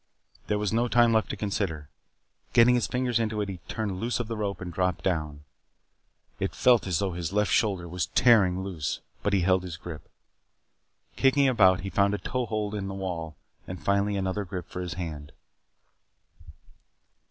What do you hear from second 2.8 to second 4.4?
fingers into it he turned loose of the